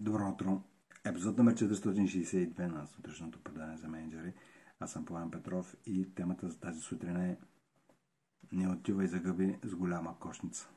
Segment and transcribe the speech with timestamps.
[0.00, 0.62] Добро утро!
[1.04, 4.34] Епизод номер 462 на сутрешното предание за менеджери.
[4.80, 7.38] Аз съм Пламен Петров и темата за тази сутрин е
[8.52, 10.68] Не отивай за гъби с голяма кошница.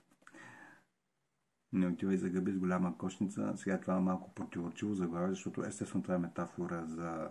[1.74, 3.54] Не отивай за гъби с голяма кошница.
[3.56, 7.30] Сега това е малко противоречиво заглавие, защото естествено това е метафора за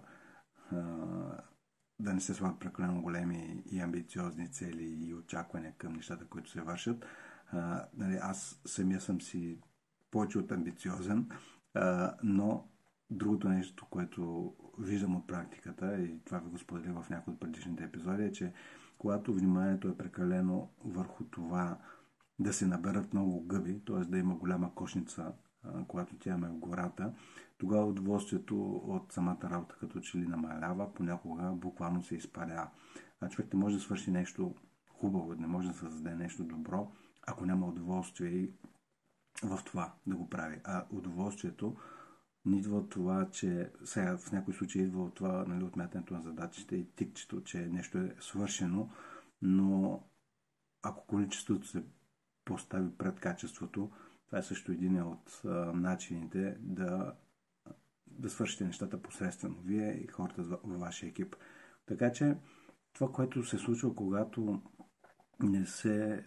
[0.71, 0.77] а,
[1.99, 6.61] да не се слагат прекалено големи и амбициозни цели и очаквания към нещата, които се
[6.61, 7.07] вършат.
[7.53, 9.59] А, нали, аз самия съм си
[10.11, 11.29] повече от амбициозен,
[12.23, 12.69] но
[13.11, 17.85] другото нещо, което виждам от практиката, и това ви го споделя в някои от предишните
[17.85, 18.53] епизоди, е, че
[18.99, 21.79] когато вниманието е прекалено върху това
[22.39, 24.05] да се наберат много гъби, т.е.
[24.05, 25.33] да има голяма кошница,
[25.89, 27.13] когато тя е в гората,
[27.59, 32.69] тогава удоволствието от самата работа като че ли намалява, понякога буквално се изпаля.
[33.21, 34.55] А човек не може да свърши нещо
[34.89, 36.93] хубаво, не може да създаде нещо добро,
[37.27, 38.53] ако няма удоволствие и
[39.43, 40.61] в това да го прави.
[40.65, 41.77] А удоволствието
[42.45, 46.23] не идва от това, че сега в някои случаи идва от това, нали, отмятането на
[46.23, 48.91] задачите и тикчето, че нещо е свършено,
[49.43, 50.03] но
[50.83, 51.85] ако количеството се
[52.45, 53.91] постави пред качеството,
[54.27, 57.15] това е също един от а, начините да,
[58.07, 59.57] да свършите нещата посредствено.
[59.65, 61.37] Вие и хората във вашия екип.
[61.87, 62.37] Така че
[62.93, 64.63] това, което се случва, когато
[65.43, 66.25] не се,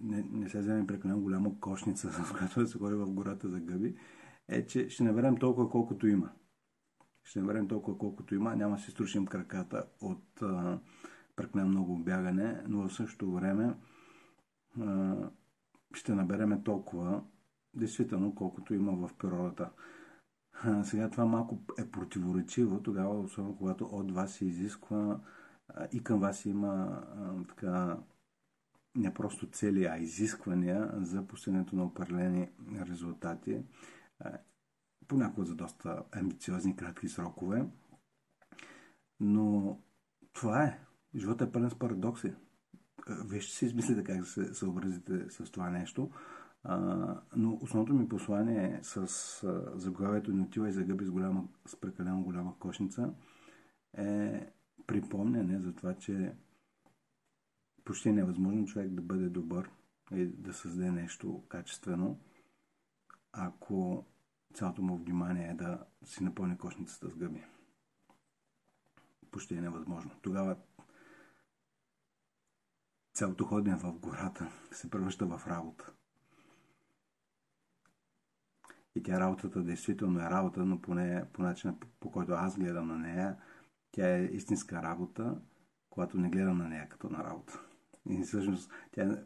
[0.00, 3.60] не, не се вземе прекалено голяма кошница, с която да се ходи в гората за
[3.60, 3.96] гъби,
[4.48, 6.30] е, че ще наберем толкова колкото има.
[7.24, 10.78] Ще наберем толкова колкото има, няма да си струшим краката от а,
[11.36, 13.74] прекалено много бягане, но в същото време
[14.80, 15.16] а,
[15.94, 17.22] ще набереме толкова,
[17.74, 19.70] действително, колкото има в природата.
[20.52, 25.20] А, сега това малко е противоречиво, тогава, особено когато от вас се изисква
[25.68, 27.98] а, и към вас има а, така
[28.96, 32.50] не просто цели, а изисквания за постигането на определени
[32.88, 33.62] резултати,
[35.08, 37.66] понякога за доста амбициозни кратки срокове.
[39.20, 39.78] Но
[40.32, 40.78] това е.
[41.14, 42.32] Животът е пълен с парадокси.
[43.24, 46.10] Вие ще си измислите как да се съобразите с това нещо.
[47.36, 49.06] но основното ми послание е с
[49.74, 53.14] заглавието Не отивай за гъби с, голяма, с прекалено голяма кошница
[53.98, 54.46] е
[54.86, 56.32] припомняне за това, че
[57.86, 59.70] почти невъзможно човек да бъде добър
[60.12, 62.20] и да създаде нещо качествено,
[63.32, 64.06] ако
[64.54, 67.44] цялото му внимание е да си напълни кошницата с гъби.
[69.30, 70.10] Почти е невъзможно.
[70.22, 70.56] Тогава
[73.14, 75.92] цялото ходене в гората се превръща в работа.
[78.94, 82.98] И тя работата действително е работа, но поне по начина по, който аз гледам на
[82.98, 83.36] нея,
[83.90, 85.40] тя е истинска работа,
[85.90, 87.65] когато не гледам на нея като на работа.
[88.10, 89.24] И всъщност тя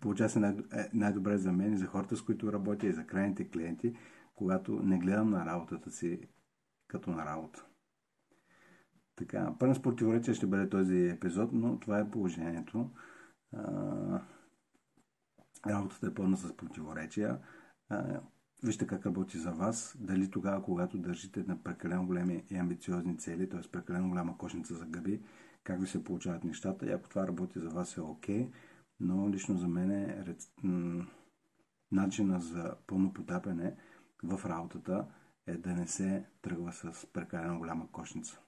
[0.00, 0.56] получава се най-
[0.92, 3.96] най-добре за мен и за хората, с които работя и за крайните клиенти,
[4.34, 6.20] когато не гледам на работата си
[6.88, 7.66] като на работа.
[9.16, 12.90] Така, пълен с противоречие ще бъде този епизод, но това е положението.
[13.52, 14.20] А,
[15.66, 17.38] работата е пълна с противоречия.
[17.88, 18.20] А,
[18.62, 19.96] вижте как работи за вас.
[20.00, 23.70] Дали тогава, когато държите на прекалено големи и амбициозни цели, т.е.
[23.72, 25.22] прекалено голяма кошница за гъби,
[25.64, 26.86] как ви се получават нещата.
[26.86, 28.52] И ако това работи за вас е окей, okay,
[29.00, 30.24] но лично за мен е
[31.92, 33.76] начина за пълно потапяне
[34.22, 35.06] в работата
[35.46, 38.40] е да не се тръгва с прекалено голяма кошница.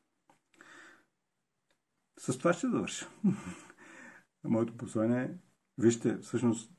[2.19, 3.09] С това ще завърша.
[4.45, 5.35] Моето послание е,
[5.79, 6.73] вижте всъщност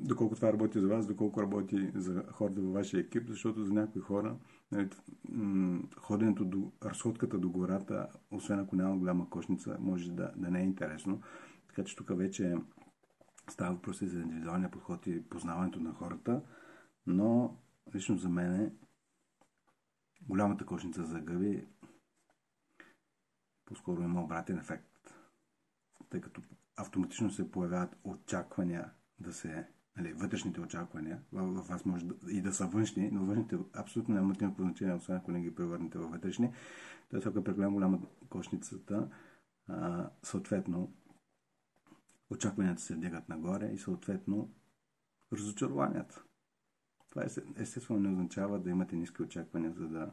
[0.00, 4.00] доколко това работи за вас, доколко работи за хората във вашия екип, защото за някои
[4.00, 4.36] хора
[4.72, 4.88] нали,
[5.96, 10.64] ходенето до разходката до гората, освен ако няма голяма кошница, може да, да не е
[10.64, 11.20] интересно.
[11.68, 12.56] Така че тук вече
[13.50, 16.42] става въпрос за индивидуалния подход и познаването на хората,
[17.06, 17.56] но
[17.94, 18.76] лично за мен
[20.28, 21.66] голямата кошница за гъби
[23.64, 25.14] по-скоро има обратен ефект,
[26.10, 26.42] тъй като
[26.76, 28.90] автоматично се появяват очаквания
[29.20, 29.66] да се
[30.00, 34.40] нали, вътрешните очаквания в, вас може да, и да са външни, но външните абсолютно нямат
[34.40, 36.52] никакво значение, освен ако не ги превърнете във вътрешни.
[37.10, 39.08] Тоест, ако е прекалено голяма кошницата,
[39.68, 40.92] а, съответно
[42.30, 44.54] очакванията се вдигат нагоре и съответно
[45.32, 46.24] разочарованията.
[47.10, 47.24] Това
[47.56, 50.10] естествено не означава да имате ниски очаквания, за да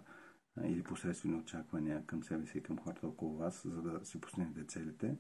[0.64, 4.66] или посредствени очаквания към себе си и към хората около вас, за да си постигнете
[4.68, 5.18] целите.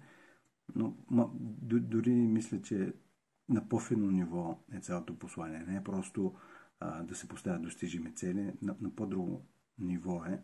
[0.76, 1.30] Но ма,
[1.64, 2.94] дори мисля, че
[3.50, 5.66] на по-финно ниво е цялото послание.
[5.68, 6.36] Не е просто
[6.80, 9.46] а, да се поставят достижими цели, на, на по-друго
[9.80, 10.44] ниво е,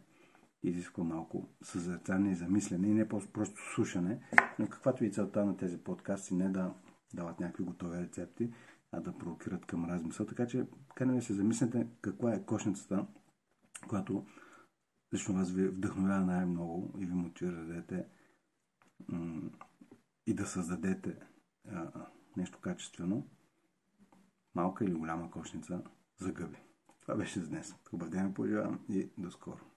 [0.64, 4.22] изисква малко съзерцание и замислене и не просто слушане,
[4.60, 6.74] но каквато и целта на тези подкасти, не да
[7.14, 8.54] дават някакви готови рецепти,
[8.92, 10.26] а да провокират към размисъл.
[10.26, 13.08] Така че, канем се замислете каква е кошницата,
[13.88, 14.26] която
[15.14, 18.06] лично вас ви вдъхновява най-много и ви мотивира да дадете
[20.28, 21.20] и да създадете
[21.72, 22.08] а,
[22.38, 23.28] нещо качествено,
[24.56, 25.82] малка или голяма кошница
[26.18, 26.58] за гъби.
[27.02, 27.76] Това беше за днес.
[27.90, 29.73] Хубав ден пожелавам и до скоро.